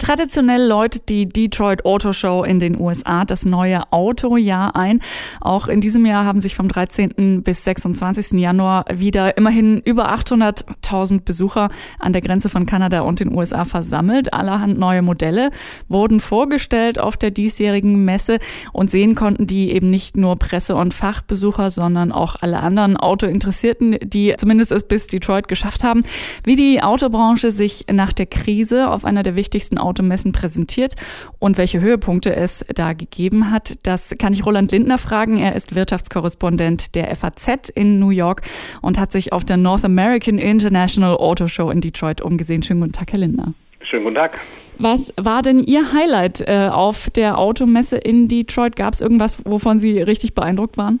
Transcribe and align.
Traditionell 0.00 0.66
läutet 0.66 1.10
die 1.10 1.28
Detroit 1.28 1.84
Auto 1.84 2.14
Show 2.14 2.42
in 2.42 2.58
den 2.58 2.80
USA 2.80 3.26
das 3.26 3.44
neue 3.44 3.92
Autojahr 3.92 4.74
ein. 4.74 5.00
Auch 5.42 5.68
in 5.68 5.82
diesem 5.82 6.06
Jahr 6.06 6.24
haben 6.24 6.40
sich 6.40 6.54
vom 6.54 6.68
13. 6.68 7.42
bis 7.42 7.64
26. 7.64 8.40
Januar 8.40 8.86
wieder 8.90 9.36
immerhin 9.36 9.82
über 9.84 10.10
800.000 10.10 11.20
Besucher 11.20 11.68
an 11.98 12.14
der 12.14 12.22
Grenze 12.22 12.48
von 12.48 12.64
Kanada 12.64 13.02
und 13.02 13.20
den 13.20 13.36
USA 13.36 13.66
versammelt. 13.66 14.32
Allerhand 14.32 14.78
neue 14.78 15.02
Modelle 15.02 15.50
wurden 15.88 16.18
vorgestellt 16.18 16.98
auf 16.98 17.18
der 17.18 17.30
diesjährigen 17.30 18.02
Messe 18.02 18.38
und 18.72 18.90
sehen 18.90 19.14
konnten 19.14 19.46
die 19.46 19.70
eben 19.70 19.90
nicht 19.90 20.16
nur 20.16 20.36
Presse- 20.36 20.76
und 20.76 20.94
Fachbesucher, 20.94 21.68
sondern 21.68 22.10
auch 22.10 22.36
alle 22.40 22.60
anderen 22.60 22.96
Autointeressierten, 22.96 23.98
die 24.02 24.34
zumindest 24.38 24.72
es 24.72 24.88
bis 24.88 25.08
Detroit 25.08 25.46
geschafft 25.46 25.84
haben. 25.84 26.00
Wie 26.42 26.56
die 26.56 26.82
Autobranche 26.82 27.50
sich 27.50 27.84
nach 27.92 28.14
der 28.14 28.26
Krise 28.26 28.90
auf 28.90 29.04
einer 29.04 29.22
der 29.22 29.36
wichtigsten 29.36 29.76
Automessen 29.90 30.32
präsentiert 30.32 30.94
und 31.38 31.58
welche 31.58 31.80
Höhepunkte 31.80 32.34
es 32.34 32.64
da 32.74 32.92
gegeben 32.92 33.50
hat. 33.50 33.74
Das 33.82 34.14
kann 34.18 34.32
ich 34.32 34.46
Roland 34.46 34.70
Lindner 34.72 34.98
fragen. 34.98 35.36
Er 35.36 35.56
ist 35.56 35.74
Wirtschaftskorrespondent 35.74 36.94
der 36.94 37.14
FAZ 37.16 37.68
in 37.74 37.98
New 37.98 38.10
York 38.10 38.42
und 38.80 38.98
hat 38.98 39.10
sich 39.10 39.32
auf 39.32 39.44
der 39.44 39.56
North 39.56 39.84
American 39.84 40.38
International 40.38 41.16
Auto 41.16 41.48
Show 41.48 41.70
in 41.70 41.80
Detroit 41.80 42.22
umgesehen. 42.22 42.62
Schönen 42.62 42.80
guten 42.80 42.92
Tag, 42.92 43.12
Herr 43.12 43.18
Lindner. 43.18 43.54
Schönen 43.82 44.04
guten 44.04 44.16
Tag. 44.16 44.38
Was 44.78 45.12
war 45.16 45.42
denn 45.42 45.62
Ihr 45.64 45.92
Highlight 45.92 46.42
äh, 46.46 46.68
auf 46.70 47.10
der 47.10 47.38
Automesse 47.38 47.98
in 47.98 48.28
Detroit? 48.28 48.76
Gab 48.76 48.94
es 48.94 49.02
irgendwas, 49.02 49.42
wovon 49.44 49.78
Sie 49.78 50.00
richtig 50.00 50.34
beeindruckt 50.34 50.78
waren? 50.78 51.00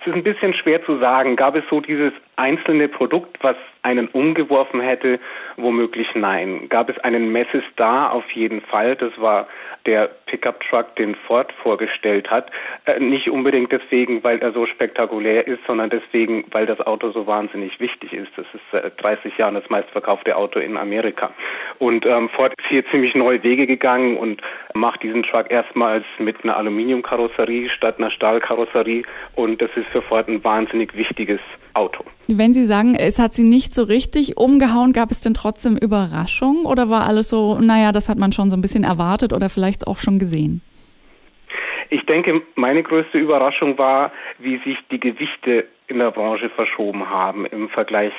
Es 0.00 0.06
ist 0.06 0.14
ein 0.14 0.22
bisschen 0.22 0.54
schwer 0.54 0.84
zu 0.84 0.98
sagen. 0.98 1.36
Gab 1.36 1.56
es 1.56 1.64
so 1.70 1.80
dieses 1.80 2.12
einzelne 2.36 2.88
Produkt, 2.88 3.38
was 3.42 3.56
einen 3.82 4.08
umgeworfen 4.08 4.80
hätte? 4.80 5.20
Womöglich 5.56 6.14
nein. 6.14 6.68
Gab 6.68 6.90
es 6.90 6.98
einen 6.98 7.32
Messestar? 7.32 8.12
Auf 8.12 8.30
jeden 8.32 8.60
Fall. 8.60 8.96
Das 8.96 9.12
war 9.18 9.46
der 9.86 10.10
Pickup-Truck, 10.26 10.96
den 10.96 11.14
Ford 11.14 11.52
vorgestellt 11.62 12.30
hat. 12.30 12.50
Äh, 12.84 13.00
nicht 13.00 13.30
unbedingt 13.30 13.72
deswegen, 13.72 14.22
weil 14.22 14.38
er 14.38 14.52
so 14.52 14.66
spektakulär 14.66 15.46
ist, 15.46 15.60
sondern 15.66 15.90
deswegen, 15.90 16.44
weil 16.50 16.66
das 16.66 16.80
Auto 16.80 17.10
so 17.10 17.26
wahnsinnig 17.26 17.80
wichtig 17.80 18.12
ist. 18.12 18.30
Das 18.36 18.46
ist 18.52 18.62
seit 18.72 19.02
30 19.02 19.36
Jahren 19.38 19.54
das 19.54 19.68
meistverkaufte 19.70 20.36
Auto 20.36 20.58
in 20.58 20.76
Amerika. 20.76 21.30
Und 21.78 22.04
ähm, 22.06 22.28
Ford 22.28 22.52
ist 22.58 22.68
hier 22.68 22.86
ziemlich 22.90 23.14
neue 23.14 23.42
Wege 23.42 23.66
gegangen 23.66 24.16
und 24.16 24.42
macht 24.74 25.02
diesen 25.02 25.22
Truck 25.22 25.50
erstmals 25.50 26.04
mit 26.18 26.42
einer 26.44 26.56
Aluminiumkarosserie 26.56 27.68
statt 27.68 27.96
einer 27.98 28.10
Stahlkarosserie. 28.10 29.02
Und 29.34 29.62
das 29.62 29.70
ist 29.74 29.86
für 29.88 30.02
Ford 30.02 30.28
ein 30.28 30.44
wahnsinnig 30.44 30.94
wichtiges 30.96 31.40
Auto. 31.74 32.04
Wenn 32.38 32.52
Sie 32.52 32.64
sagen, 32.64 32.94
es 32.94 33.18
hat 33.18 33.34
Sie 33.34 33.42
nicht 33.42 33.74
so 33.74 33.82
richtig 33.82 34.36
umgehauen, 34.36 34.92
gab 34.92 35.10
es 35.10 35.20
denn 35.20 35.34
trotzdem 35.34 35.76
Überraschungen 35.76 36.64
oder 36.64 36.90
war 36.90 37.06
alles 37.06 37.28
so, 37.28 37.58
naja, 37.58 37.92
das 37.92 38.08
hat 38.08 38.18
man 38.18 38.32
schon 38.32 38.50
so 38.50 38.56
ein 38.56 38.60
bisschen 38.60 38.84
erwartet 38.84 39.32
oder 39.32 39.48
vielleicht 39.48 39.86
auch 39.86 39.96
schon 39.96 40.18
gesehen? 40.18 40.60
Ich 41.90 42.06
denke, 42.06 42.42
meine 42.54 42.82
größte 42.82 43.18
Überraschung 43.18 43.76
war, 43.78 44.12
wie 44.38 44.58
sich 44.58 44.78
die 44.90 45.00
Gewichte 45.00 45.66
in 45.88 45.98
der 45.98 46.12
Branche 46.12 46.48
verschoben 46.48 47.10
haben 47.10 47.46
im 47.46 47.68
Vergleich 47.68 48.12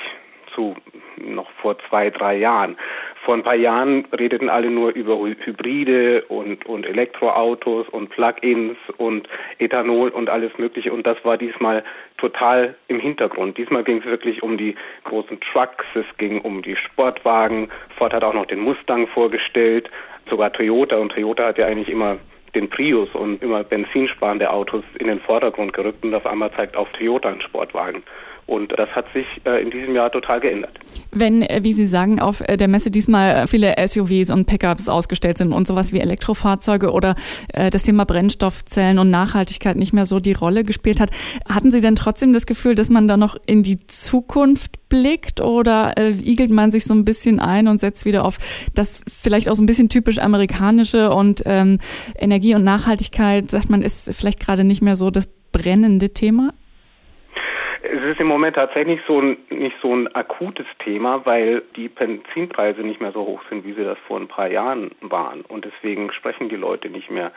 zu 0.54 0.76
noch 1.16 1.50
vor 1.60 1.76
zwei, 1.88 2.10
drei 2.10 2.36
Jahren. 2.36 2.76
Vor 3.24 3.34
ein 3.34 3.42
paar 3.42 3.54
Jahren 3.54 4.04
redeten 4.06 4.48
alle 4.48 4.70
nur 4.70 4.90
über 4.90 5.16
Hybride 5.18 6.22
und, 6.22 6.66
und 6.66 6.86
Elektroautos 6.86 7.88
und 7.88 8.10
Plug-ins 8.10 8.76
und 8.96 9.28
Ethanol 9.58 10.08
und 10.08 10.28
alles 10.28 10.58
Mögliche 10.58 10.92
und 10.92 11.06
das 11.06 11.24
war 11.24 11.36
diesmal 11.36 11.84
total 12.16 12.74
im 12.88 12.98
Hintergrund. 12.98 13.58
Diesmal 13.58 13.84
ging 13.84 13.98
es 13.98 14.04
wirklich 14.04 14.42
um 14.42 14.58
die 14.58 14.74
großen 15.04 15.38
Trucks, 15.40 15.84
es 15.94 16.06
ging 16.18 16.40
um 16.40 16.62
die 16.62 16.76
Sportwagen. 16.76 17.68
Ford 17.96 18.12
hat 18.12 18.24
auch 18.24 18.34
noch 18.34 18.46
den 18.46 18.60
Mustang 18.60 19.06
vorgestellt, 19.06 19.88
sogar 20.28 20.52
Toyota 20.52 20.96
und 20.96 21.12
Toyota 21.12 21.46
hat 21.46 21.58
ja 21.58 21.66
eigentlich 21.66 21.88
immer 21.88 22.18
den 22.54 22.68
Prius 22.68 23.08
und 23.14 23.42
immer 23.42 23.64
benzinsparende 23.64 24.50
Autos 24.50 24.84
in 24.98 25.06
den 25.06 25.20
Vordergrund 25.20 25.72
gerückt 25.72 26.04
und 26.04 26.14
auf 26.14 26.26
einmal 26.26 26.52
zeigt 26.52 26.76
auch 26.76 26.88
Toyota 26.90 27.30
einen 27.30 27.40
Sportwagen. 27.40 28.02
Und 28.46 28.72
das 28.76 28.88
hat 28.90 29.06
sich 29.14 29.26
äh, 29.44 29.62
in 29.62 29.70
diesem 29.70 29.94
Jahr 29.94 30.10
total 30.10 30.40
geändert. 30.40 30.72
Wenn, 31.12 31.42
äh, 31.42 31.60
wie 31.62 31.72
Sie 31.72 31.86
sagen, 31.86 32.20
auf 32.20 32.42
äh, 32.46 32.56
der 32.56 32.68
Messe 32.68 32.90
diesmal 32.90 33.46
viele 33.46 33.74
SUVs 33.86 34.30
und 34.30 34.46
Pickups 34.46 34.88
ausgestellt 34.88 35.38
sind 35.38 35.52
und 35.52 35.66
sowas 35.66 35.92
wie 35.92 36.00
Elektrofahrzeuge 36.00 36.92
oder 36.92 37.14
das 37.52 37.82
Thema 37.82 38.04
Brennstoffzellen 38.04 38.98
und 38.98 39.10
Nachhaltigkeit 39.10 39.76
nicht 39.76 39.92
mehr 39.92 40.06
so 40.06 40.20
die 40.20 40.32
Rolle 40.32 40.64
gespielt 40.64 41.00
hat, 41.00 41.10
hatten 41.48 41.70
Sie 41.70 41.80
denn 41.80 41.96
trotzdem 41.96 42.32
das 42.32 42.46
Gefühl, 42.46 42.74
dass 42.74 42.88
man 42.88 43.08
da 43.08 43.16
noch 43.16 43.36
in 43.46 43.62
die 43.62 43.86
Zukunft 43.86 44.82
blickt 44.92 45.40
oder 45.40 45.96
äh, 45.96 46.10
igelt 46.10 46.50
man 46.50 46.70
sich 46.70 46.84
so 46.84 46.92
ein 46.92 47.06
bisschen 47.06 47.40
ein 47.40 47.66
und 47.66 47.78
setzt 47.78 48.04
wieder 48.04 48.26
auf 48.26 48.38
das 48.74 49.00
vielleicht 49.08 49.48
auch 49.48 49.54
so 49.54 49.62
ein 49.62 49.66
bisschen 49.66 49.88
typisch 49.88 50.18
amerikanische 50.18 51.10
und 51.10 51.42
ähm, 51.46 51.78
Energie 52.14 52.54
und 52.54 52.62
Nachhaltigkeit, 52.62 53.50
sagt 53.50 53.70
man, 53.70 53.80
ist 53.80 54.12
vielleicht 54.12 54.38
gerade 54.38 54.64
nicht 54.64 54.82
mehr 54.82 54.96
so 54.96 55.10
das 55.10 55.30
brennende 55.50 56.10
Thema? 56.10 56.52
Es 57.94 58.02
ist 58.02 58.20
im 58.20 58.26
Moment 58.26 58.56
tatsächlich 58.56 59.02
so 59.06 59.20
ein, 59.20 59.36
nicht 59.50 59.76
so 59.82 59.94
ein 59.94 60.08
akutes 60.14 60.64
Thema, 60.78 61.26
weil 61.26 61.62
die 61.76 61.90
Benzinpreise 61.90 62.80
nicht 62.80 63.02
mehr 63.02 63.12
so 63.12 63.20
hoch 63.26 63.42
sind, 63.50 63.66
wie 63.66 63.74
sie 63.74 63.84
das 63.84 63.98
vor 64.08 64.18
ein 64.18 64.28
paar 64.28 64.48
Jahren 64.48 64.92
waren. 65.02 65.42
Und 65.42 65.66
deswegen 65.66 66.10
sprechen 66.10 66.48
die 66.48 66.56
Leute 66.56 66.88
nicht 66.88 67.10
mehr 67.10 67.32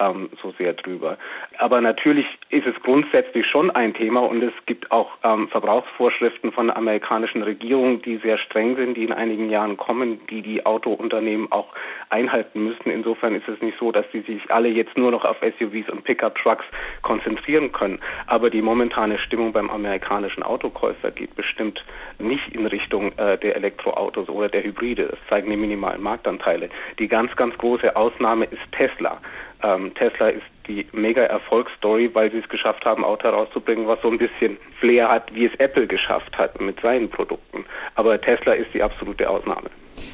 ähm, 0.00 0.28
so 0.42 0.52
sehr 0.58 0.72
drüber. 0.72 1.16
Aber 1.58 1.80
natürlich 1.80 2.26
ist 2.48 2.66
es 2.66 2.74
grundsätzlich 2.82 3.46
schon 3.46 3.70
ein 3.70 3.94
Thema 3.94 4.22
und 4.22 4.42
es 4.42 4.52
gibt 4.66 4.90
auch 4.90 5.12
ähm, 5.22 5.46
Verbrauchsvorschriften 5.46 6.50
von 6.50 6.66
der 6.66 6.76
amerikanischen 6.76 7.44
Regierung, 7.44 8.02
die 8.02 8.16
sehr 8.16 8.38
streng 8.38 8.74
sind, 8.74 8.96
die 8.96 9.04
in 9.04 9.12
einigen 9.12 9.48
Jahren 9.48 9.76
kommen, 9.76 10.20
die 10.28 10.42
die 10.42 10.66
Autounternehmen 10.66 11.52
auch 11.52 11.68
einhalten 12.08 12.64
müssen. 12.64 12.90
Insofern 12.90 13.36
ist 13.36 13.46
es 13.46 13.62
nicht 13.62 13.78
so, 13.78 13.92
dass 13.92 14.06
die 14.12 14.22
sich 14.22 14.50
alle 14.50 14.70
jetzt 14.70 14.98
nur 14.98 15.12
noch 15.12 15.24
auf 15.24 15.36
SUVs 15.40 15.88
und 15.88 16.02
Pickup-Trucks 16.02 16.64
konzentrieren 17.02 17.70
können. 17.70 18.00
Aber 18.26 18.50
die 18.50 18.60
momentane 18.60 19.16
Stimmung 19.16 19.52
beim 19.52 19.70
Amerikanischen 19.70 19.99
amerikanischen 20.00 20.42
Autokäufer 20.42 21.10
geht 21.10 21.34
bestimmt 21.36 21.84
nicht 22.18 22.54
in 22.54 22.66
Richtung 22.66 23.12
äh, 23.18 23.38
der 23.38 23.56
Elektroautos 23.56 24.28
oder 24.28 24.48
der 24.48 24.64
Hybride. 24.64 25.08
Das 25.08 25.18
zeigen 25.28 25.50
die 25.50 25.56
minimalen 25.56 26.02
Marktanteile. 26.02 26.70
Die 26.98 27.08
ganz, 27.08 27.34
ganz 27.36 27.56
große 27.58 27.94
Ausnahme 27.94 28.46
ist 28.46 28.60
Tesla. 28.72 29.18
Ähm, 29.62 29.92
Tesla 29.94 30.28
ist 30.28 30.46
die 30.66 30.86
mega 30.92 31.22
Erfolgsstory, 31.22 32.10
weil 32.14 32.30
sie 32.30 32.38
es 32.38 32.48
geschafft 32.48 32.84
haben, 32.84 33.04
Auto 33.04 33.24
herauszubringen, 33.24 33.86
was 33.86 34.00
so 34.02 34.10
ein 34.10 34.18
bisschen 34.18 34.56
Flair 34.78 35.08
hat, 35.08 35.34
wie 35.34 35.46
es 35.46 35.54
Apple 35.58 35.86
geschafft 35.86 36.36
hat 36.38 36.60
mit 36.60 36.80
seinen 36.80 37.10
Produkten. 37.10 37.64
Aber 37.94 38.20
Tesla 38.20 38.52
ist 38.52 38.72
die 38.72 38.82
absolute 38.82 39.28
Ausnahme. 39.28 39.70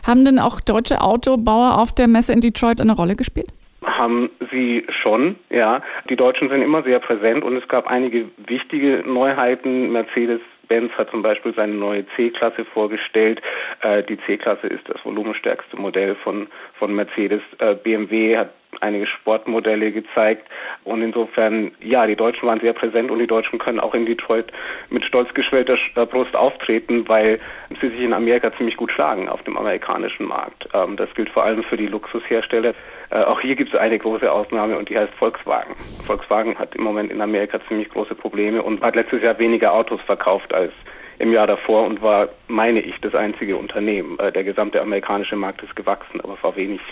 Haben 0.06 0.24
denn 0.24 0.38
auch 0.38 0.60
deutsche 0.60 1.00
Autobauer 1.00 1.78
auf 1.78 1.94
der 1.94 2.08
Messe 2.08 2.32
in 2.32 2.40
Detroit 2.40 2.80
eine 2.80 2.92
Rolle 2.92 3.14
gespielt? 3.14 3.52
Haben 3.96 4.30
sie 4.50 4.86
schon, 4.88 5.36
ja. 5.50 5.82
Die 6.08 6.16
Deutschen 6.16 6.48
sind 6.48 6.62
immer 6.62 6.82
sehr 6.82 6.98
präsent 6.98 7.44
und 7.44 7.56
es 7.56 7.66
gab 7.68 7.88
einige 7.88 8.26
wichtige 8.46 9.02
Neuheiten. 9.06 9.92
Mercedes 9.92 10.40
Benz 10.68 10.92
hat 10.92 11.10
zum 11.10 11.22
Beispiel 11.22 11.54
seine 11.54 11.74
neue 11.74 12.04
C-Klasse 12.16 12.64
vorgestellt. 12.64 13.40
Äh, 13.82 14.02
die 14.02 14.18
C-Klasse 14.18 14.66
ist 14.66 14.88
das 14.88 15.04
volumenstärkste 15.04 15.76
Modell 15.76 16.16
von, 16.16 16.48
von 16.78 16.94
Mercedes. 16.94 17.42
Äh, 17.58 17.74
BMW 17.74 18.36
hat 18.36 18.50
einige 18.80 19.06
Sportmodelle 19.06 19.92
gezeigt 19.92 20.48
und 20.84 21.02
insofern, 21.02 21.72
ja, 21.80 22.06
die 22.06 22.16
Deutschen 22.16 22.46
waren 22.46 22.60
sehr 22.60 22.72
präsent 22.72 23.10
und 23.10 23.18
die 23.18 23.26
Deutschen 23.26 23.58
können 23.58 23.80
auch 23.80 23.94
in 23.94 24.06
Detroit 24.06 24.52
mit 24.90 25.04
stolz 25.04 25.32
geschwellter 25.34 25.76
äh, 25.94 26.06
Brust 26.06 26.34
auftreten, 26.36 27.08
weil 27.08 27.40
sie 27.80 27.88
sich 27.88 28.00
in 28.00 28.12
Amerika 28.12 28.54
ziemlich 28.56 28.76
gut 28.76 28.92
schlagen 28.92 29.28
auf 29.28 29.42
dem 29.42 29.56
amerikanischen 29.56 30.26
Markt. 30.26 30.68
Ähm, 30.74 30.96
das 30.96 31.12
gilt 31.14 31.30
vor 31.30 31.44
allem 31.44 31.62
für 31.64 31.76
die 31.76 31.86
Luxushersteller. 31.86 32.74
Äh, 33.10 33.22
auch 33.22 33.40
hier 33.40 33.56
gibt 33.56 33.72
es 33.72 33.80
eine 33.80 33.98
große 33.98 34.30
Ausnahme 34.30 34.78
und 34.78 34.88
die 34.88 34.98
heißt 34.98 35.14
Volkswagen. 35.14 35.74
Volkswagen 35.76 36.58
hat 36.58 36.74
im 36.74 36.82
Moment 36.84 37.10
in 37.10 37.20
Amerika 37.20 37.60
ziemlich 37.68 37.88
große 37.88 38.14
Probleme 38.14 38.62
und 38.62 38.82
hat 38.82 38.96
letztes 38.96 39.22
Jahr 39.22 39.38
weniger 39.38 39.72
Autos 39.72 40.00
verkauft 40.02 40.52
als 40.52 40.72
im 41.18 41.32
Jahr 41.32 41.46
davor 41.46 41.86
und 41.86 42.02
war, 42.02 42.28
meine 42.46 42.80
ich, 42.80 42.94
das 43.00 43.14
einzige 43.14 43.56
Unternehmen. 43.56 44.18
Äh, 44.18 44.32
der 44.32 44.44
gesamte 44.44 44.80
amerikanische 44.80 45.36
Markt 45.36 45.62
ist 45.62 45.74
gewachsen, 45.74 46.20
aber 46.20 46.36
VW 46.36 46.66
nicht. 46.66 46.84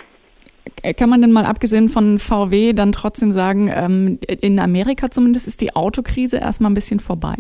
Kann 0.99 1.08
man 1.08 1.20
denn 1.20 1.32
mal 1.32 1.44
abgesehen 1.44 1.88
von 1.88 2.19
VW 2.19 2.72
dann 2.72 2.93
trotzdem 2.93 3.32
sagen, 3.32 3.70
ähm, 3.75 4.19
in 4.26 4.58
Amerika 4.58 5.11
zumindest 5.11 5.46
ist 5.46 5.61
die 5.61 5.75
Autokrise 5.75 6.38
erstmal 6.38 6.70
ein 6.70 6.75
bisschen 6.75 7.00
vorbei? 7.00 7.34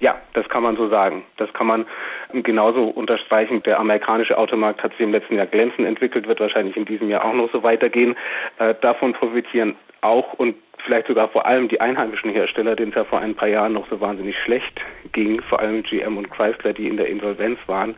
Ja, 0.00 0.16
das 0.32 0.48
kann 0.48 0.62
man 0.62 0.76
so 0.76 0.88
sagen. 0.88 1.24
Das 1.36 1.52
kann 1.52 1.66
man 1.66 1.86
genauso 2.32 2.84
unterstreichen. 2.84 3.62
Der 3.64 3.78
amerikanische 3.78 4.38
Automarkt 4.38 4.82
hat 4.82 4.92
sich 4.92 5.00
im 5.00 5.12
letzten 5.12 5.34
Jahr 5.34 5.46
glänzend 5.46 5.86
entwickelt, 5.86 6.26
wird 6.26 6.40
wahrscheinlich 6.40 6.76
in 6.76 6.86
diesem 6.86 7.10
Jahr 7.10 7.24
auch 7.24 7.34
noch 7.34 7.52
so 7.52 7.62
weitergehen. 7.62 8.16
Äh, 8.58 8.74
davon 8.80 9.12
profitieren 9.12 9.76
auch 10.00 10.32
und 10.34 10.56
vielleicht 10.84 11.08
sogar 11.08 11.28
vor 11.28 11.46
allem 11.46 11.68
die 11.68 11.80
einheimischen 11.80 12.30
Hersteller, 12.30 12.76
denen 12.76 12.90
es 12.90 12.96
ja 12.96 13.04
vor 13.04 13.20
ein 13.20 13.34
paar 13.34 13.48
Jahren 13.48 13.74
noch 13.74 13.88
so 13.90 14.00
wahnsinnig 14.00 14.36
schlecht 14.38 14.80
ging, 15.12 15.42
vor 15.42 15.60
allem 15.60 15.82
GM 15.82 16.16
und 16.16 16.30
Chrysler, 16.30 16.72
die 16.72 16.88
in 16.88 16.96
der 16.96 17.08
Insolvenz 17.08 17.58
waren. 17.66 17.94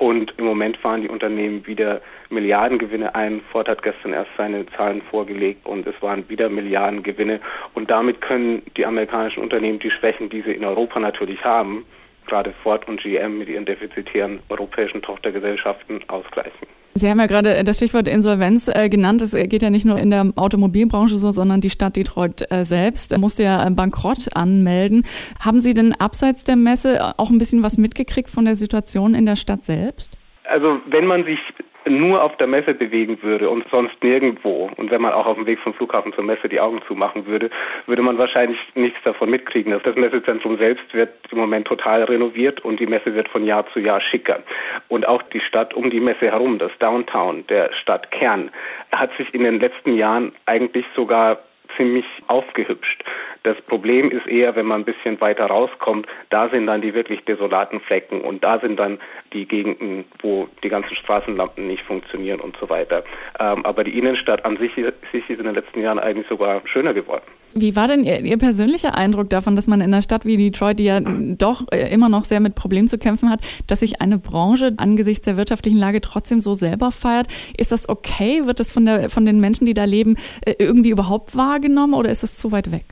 Und 0.00 0.32
im 0.38 0.46
Moment 0.46 0.78
fahren 0.78 1.02
die 1.02 1.10
Unternehmen 1.10 1.66
wieder 1.66 2.00
Milliardengewinne 2.30 3.14
ein. 3.14 3.42
Ford 3.52 3.68
hat 3.68 3.82
gestern 3.82 4.14
erst 4.14 4.30
seine 4.38 4.64
Zahlen 4.74 5.02
vorgelegt 5.02 5.66
und 5.66 5.86
es 5.86 5.94
waren 6.00 6.26
wieder 6.30 6.48
Milliardengewinne. 6.48 7.38
Und 7.74 7.90
damit 7.90 8.22
können 8.22 8.62
die 8.78 8.86
amerikanischen 8.86 9.42
Unternehmen 9.42 9.78
die 9.78 9.90
Schwächen, 9.90 10.30
die 10.30 10.40
sie 10.40 10.52
in 10.52 10.64
Europa 10.64 10.98
natürlich 11.00 11.44
haben, 11.44 11.84
gerade 12.30 12.54
Ford 12.62 12.88
und 12.88 13.02
GM 13.02 13.38
mit 13.38 13.48
ihren 13.48 13.66
defizitären 13.66 14.40
europäischen 14.48 15.02
Tochtergesellschaften 15.02 16.00
ausgleichen. 16.08 16.66
Sie 16.94 17.08
haben 17.08 17.20
ja 17.20 17.26
gerade 17.26 17.62
das 17.62 17.76
Stichwort 17.76 18.08
Insolvenz 18.08 18.68
äh, 18.68 18.88
genannt. 18.88 19.22
Es 19.22 19.32
geht 19.32 19.62
ja 19.62 19.70
nicht 19.70 19.84
nur 19.84 19.98
in 19.98 20.10
der 20.10 20.32
Automobilbranche 20.34 21.16
so, 21.16 21.30
sondern 21.30 21.60
die 21.60 21.70
Stadt 21.70 21.96
Detroit 21.96 22.50
äh, 22.50 22.64
selbst 22.64 23.16
musste 23.18 23.44
ja 23.44 23.68
Bankrott 23.70 24.34
anmelden. 24.34 25.04
Haben 25.44 25.60
Sie 25.60 25.74
denn 25.74 25.94
abseits 25.94 26.44
der 26.44 26.56
Messe 26.56 27.14
auch 27.18 27.30
ein 27.30 27.38
bisschen 27.38 27.62
was 27.62 27.78
mitgekriegt 27.78 28.30
von 28.30 28.44
der 28.44 28.56
Situation 28.56 29.14
in 29.14 29.24
der 29.26 29.36
Stadt 29.36 29.62
selbst? 29.62 30.16
Also 30.44 30.80
wenn 30.86 31.06
man 31.06 31.24
sich 31.24 31.38
nur 31.86 32.22
auf 32.22 32.36
der 32.36 32.46
Messe 32.46 32.74
bewegen 32.74 33.22
würde 33.22 33.48
und 33.48 33.64
sonst 33.70 34.02
nirgendwo 34.02 34.70
und 34.76 34.90
wenn 34.90 35.00
man 35.00 35.12
auch 35.12 35.26
auf 35.26 35.36
dem 35.36 35.46
Weg 35.46 35.58
vom 35.60 35.74
Flughafen 35.74 36.12
zur 36.12 36.24
Messe 36.24 36.48
die 36.48 36.60
Augen 36.60 36.80
zumachen 36.86 37.26
würde, 37.26 37.50
würde 37.86 38.02
man 38.02 38.18
wahrscheinlich 38.18 38.58
nichts 38.74 38.98
davon 39.04 39.30
mitkriegen. 39.30 39.78
Das 39.82 39.96
Messezentrum 39.96 40.58
selbst 40.58 40.92
wird 40.92 41.10
im 41.30 41.38
Moment 41.38 41.66
total 41.66 42.04
renoviert 42.04 42.60
und 42.60 42.80
die 42.80 42.86
Messe 42.86 43.14
wird 43.14 43.28
von 43.28 43.44
Jahr 43.44 43.66
zu 43.72 43.80
Jahr 43.80 44.00
schicker. 44.00 44.40
Und 44.88 45.06
auch 45.06 45.22
die 45.22 45.40
Stadt 45.40 45.74
um 45.74 45.90
die 45.90 46.00
Messe 46.00 46.26
herum, 46.26 46.58
das 46.58 46.72
Downtown, 46.78 47.46
der 47.46 47.72
Stadtkern, 47.72 48.50
hat 48.92 49.10
sich 49.16 49.32
in 49.34 49.44
den 49.44 49.60
letzten 49.60 49.94
Jahren 49.94 50.32
eigentlich 50.46 50.84
sogar 50.94 51.38
ziemlich 51.76 52.04
aufgehübscht. 52.26 53.04
Das 53.42 53.56
Problem 53.62 54.10
ist 54.10 54.26
eher, 54.26 54.54
wenn 54.54 54.66
man 54.66 54.82
ein 54.82 54.84
bisschen 54.84 55.18
weiter 55.20 55.46
rauskommt, 55.46 56.06
da 56.28 56.50
sind 56.50 56.66
dann 56.66 56.82
die 56.82 56.92
wirklich 56.92 57.24
desolaten 57.24 57.80
Flecken 57.80 58.20
und 58.20 58.44
da 58.44 58.60
sind 58.60 58.78
dann 58.78 58.98
die 59.32 59.46
Gegenden, 59.46 60.04
wo 60.20 60.48
die 60.62 60.68
ganzen 60.68 60.94
Straßenlampen 60.94 61.66
nicht 61.66 61.82
funktionieren 61.84 62.40
und 62.40 62.56
so 62.60 62.68
weiter. 62.68 63.02
Ähm, 63.38 63.64
aber 63.64 63.84
die 63.84 63.98
Innenstadt 63.98 64.44
an 64.44 64.58
sich, 64.58 64.72
sich 64.74 65.30
ist 65.30 65.38
in 65.38 65.44
den 65.44 65.54
letzten 65.54 65.80
Jahren 65.80 65.98
eigentlich 65.98 66.26
sogar 66.28 66.60
schöner 66.66 66.92
geworden. 66.92 67.24
Wie 67.54 67.74
war 67.74 67.88
denn 67.88 68.04
Ihr, 68.04 68.20
Ihr, 68.20 68.38
persönlicher 68.38 68.94
Eindruck 68.94 69.28
davon, 69.30 69.56
dass 69.56 69.66
man 69.66 69.80
in 69.80 69.92
einer 69.92 70.02
Stadt 70.02 70.24
wie 70.24 70.36
Detroit, 70.36 70.78
die 70.78 70.84
ja 70.84 71.00
doch 71.00 71.66
äh, 71.72 71.92
immer 71.92 72.08
noch 72.08 72.24
sehr 72.24 72.40
mit 72.40 72.54
Problemen 72.54 72.88
zu 72.88 72.98
kämpfen 72.98 73.30
hat, 73.30 73.40
dass 73.66 73.80
sich 73.80 74.00
eine 74.00 74.18
Branche 74.18 74.74
angesichts 74.76 75.24
der 75.24 75.36
wirtschaftlichen 75.36 75.78
Lage 75.78 76.00
trotzdem 76.00 76.40
so 76.40 76.54
selber 76.54 76.92
feiert? 76.92 77.26
Ist 77.56 77.72
das 77.72 77.88
okay? 77.88 78.46
Wird 78.46 78.60
das 78.60 78.70
von, 78.70 78.84
der, 78.84 79.10
von 79.10 79.24
den 79.24 79.40
Menschen, 79.40 79.64
die 79.64 79.74
da 79.74 79.84
leben, 79.84 80.16
äh, 80.44 80.54
irgendwie 80.58 80.90
überhaupt 80.90 81.36
wahrgenommen 81.36 81.94
oder 81.94 82.10
ist 82.10 82.22
das 82.22 82.36
zu 82.38 82.52
weit 82.52 82.70
weg? 82.70 82.84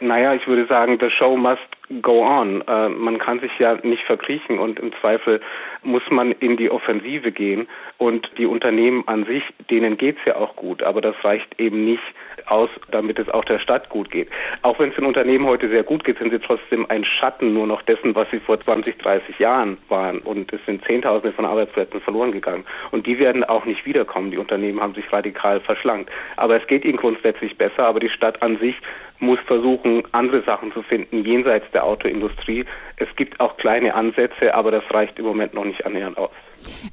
Naja, 0.00 0.34
ich 0.34 0.46
würde 0.46 0.66
sagen, 0.66 0.98
the 1.00 1.10
show 1.10 1.36
must 1.36 1.62
go 2.02 2.24
on. 2.24 2.62
Äh, 2.66 2.88
man 2.88 3.18
kann 3.18 3.40
sich 3.40 3.56
ja 3.58 3.76
nicht 3.82 4.04
verkriechen 4.04 4.58
und 4.58 4.78
im 4.78 4.92
Zweifel 5.00 5.40
muss 5.82 6.02
man 6.10 6.32
in 6.32 6.56
die 6.56 6.70
Offensive 6.70 7.32
gehen. 7.32 7.68
Und 7.98 8.30
die 8.36 8.46
Unternehmen 8.46 9.04
an 9.06 9.24
sich, 9.24 9.42
denen 9.70 9.96
geht 9.96 10.18
es 10.18 10.24
ja 10.26 10.36
auch 10.36 10.54
gut, 10.56 10.82
aber 10.82 11.00
das 11.00 11.14
reicht 11.22 11.58
eben 11.58 11.86
nicht 11.86 12.02
aus, 12.44 12.68
damit 12.90 13.18
es 13.18 13.28
auch 13.30 13.44
der 13.44 13.58
Stadt 13.58 13.88
gut 13.88 14.10
geht. 14.10 14.28
Auch 14.62 14.78
wenn 14.78 14.90
es 14.90 14.96
den 14.96 15.06
Unternehmen 15.06 15.46
heute 15.46 15.68
sehr 15.70 15.82
gut 15.82 16.04
geht, 16.04 16.18
sind 16.18 16.30
sie 16.30 16.38
trotzdem 16.38 16.84
ein 16.90 17.04
Schatten 17.04 17.54
nur 17.54 17.66
noch 17.66 17.82
dessen, 17.82 18.14
was 18.14 18.30
sie 18.30 18.40
vor 18.40 18.60
20, 18.60 18.98
30 18.98 19.38
Jahren 19.38 19.78
waren. 19.88 20.18
Und 20.18 20.52
es 20.52 20.60
sind 20.66 20.84
Zehntausende 20.84 21.32
von 21.32 21.46
Arbeitsplätzen 21.46 22.00
verloren 22.02 22.32
gegangen. 22.32 22.64
Und 22.90 23.06
die 23.06 23.18
werden 23.18 23.44
auch 23.44 23.64
nicht 23.64 23.86
wiederkommen. 23.86 24.30
Die 24.30 24.38
Unternehmen 24.38 24.80
haben 24.80 24.94
sich 24.94 25.10
radikal 25.10 25.60
verschlankt. 25.60 26.10
Aber 26.36 26.60
es 26.60 26.66
geht 26.66 26.84
ihnen 26.84 26.98
grundsätzlich 26.98 27.56
besser, 27.56 27.86
aber 27.86 28.00
die 28.00 28.10
Stadt 28.10 28.42
an 28.42 28.58
sich 28.58 28.76
muss 29.18 29.38
versuchen, 29.46 30.02
andere 30.12 30.42
Sachen 30.42 30.72
zu 30.72 30.82
finden 30.82 31.24
jenseits 31.24 31.70
der 31.76 31.84
Autoindustrie. 31.84 32.64
Es 32.96 33.08
gibt 33.16 33.38
auch 33.38 33.56
kleine 33.58 33.94
Ansätze, 33.94 34.54
aber 34.54 34.70
das 34.70 34.82
reicht 34.90 35.18
im 35.18 35.26
Moment 35.26 35.52
noch 35.52 35.64
nicht 35.64 35.84
annähernd 35.84 36.16
aus. 36.16 36.30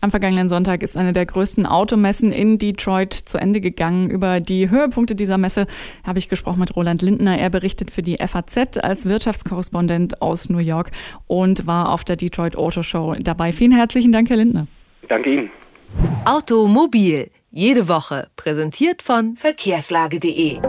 Am 0.01 0.11
vergangenen 0.11 0.49
Sonntag 0.49 0.83
ist 0.83 0.97
eine 0.97 1.13
der 1.13 1.25
größten 1.25 1.65
Automessen 1.65 2.33
in 2.33 2.57
Detroit 2.57 3.13
zu 3.13 3.37
Ende 3.37 3.61
gegangen. 3.61 4.09
Über 4.09 4.41
die 4.41 4.69
Höhepunkte 4.69 5.15
dieser 5.15 5.37
Messe 5.37 5.67
habe 6.05 6.19
ich 6.19 6.27
gesprochen 6.27 6.59
mit 6.59 6.75
Roland 6.75 7.01
Lindner. 7.01 7.39
Er 7.39 7.49
berichtet 7.49 7.89
für 7.89 8.01
die 8.01 8.17
FAZ 8.17 8.77
als 8.83 9.07
Wirtschaftskorrespondent 9.07 10.21
aus 10.21 10.49
New 10.49 10.59
York 10.59 10.91
und 11.27 11.65
war 11.65 11.89
auf 11.93 12.03
der 12.03 12.17
Detroit 12.17 12.57
Auto 12.57 12.83
Show 12.83 13.15
dabei. 13.19 13.53
Vielen 13.53 13.71
herzlichen 13.71 14.11
Dank, 14.11 14.29
Herr 14.29 14.37
Lindner. 14.37 14.67
Danke 15.07 15.33
Ihnen. 15.33 15.51
Automobil, 16.25 17.29
jede 17.51 17.87
Woche, 17.87 18.27
präsentiert 18.35 19.01
von 19.01 19.37
verkehrslage.de. 19.37 20.59